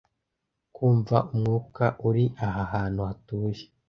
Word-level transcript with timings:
Kumva 0.75 1.17
umwuka 1.33 1.85
uri 2.07 2.25
aha 2.47 2.63
hantu 2.73 2.99
hatuje 3.09 3.63